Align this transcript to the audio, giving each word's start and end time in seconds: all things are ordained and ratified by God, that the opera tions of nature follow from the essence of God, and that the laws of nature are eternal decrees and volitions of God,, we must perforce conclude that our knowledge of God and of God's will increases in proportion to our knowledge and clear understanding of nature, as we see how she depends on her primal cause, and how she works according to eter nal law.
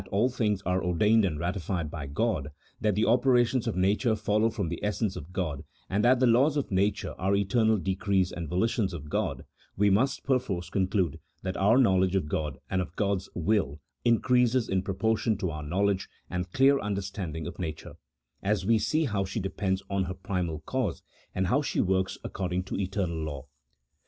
all 0.11 0.29
things 0.29 0.63
are 0.63 0.83
ordained 0.83 1.23
and 1.23 1.39
ratified 1.39 1.91
by 1.91 2.07
God, 2.07 2.49
that 2.79 2.95
the 2.95 3.05
opera 3.05 3.45
tions 3.45 3.67
of 3.67 3.75
nature 3.75 4.15
follow 4.15 4.49
from 4.49 4.67
the 4.67 4.83
essence 4.83 5.15
of 5.15 5.31
God, 5.31 5.63
and 5.91 6.03
that 6.03 6.19
the 6.19 6.25
laws 6.25 6.57
of 6.57 6.71
nature 6.71 7.13
are 7.19 7.35
eternal 7.35 7.77
decrees 7.77 8.31
and 8.31 8.49
volitions 8.49 8.95
of 8.95 9.11
God,, 9.11 9.45
we 9.77 9.91
must 9.91 10.23
perforce 10.23 10.71
conclude 10.71 11.19
that 11.43 11.55
our 11.55 11.77
knowledge 11.77 12.15
of 12.15 12.27
God 12.27 12.57
and 12.67 12.81
of 12.81 12.95
God's 12.95 13.29
will 13.35 13.79
increases 14.03 14.67
in 14.67 14.81
proportion 14.81 15.37
to 15.37 15.51
our 15.51 15.61
knowledge 15.61 16.09
and 16.31 16.51
clear 16.51 16.79
understanding 16.79 17.45
of 17.45 17.59
nature, 17.59 17.93
as 18.41 18.65
we 18.65 18.79
see 18.79 19.05
how 19.05 19.23
she 19.23 19.39
depends 19.39 19.83
on 19.87 20.05
her 20.05 20.15
primal 20.15 20.61
cause, 20.61 21.03
and 21.35 21.45
how 21.45 21.61
she 21.61 21.79
works 21.79 22.17
according 22.23 22.63
to 22.63 22.73
eter 22.75 23.05
nal 23.07 23.17
law. 23.23 23.45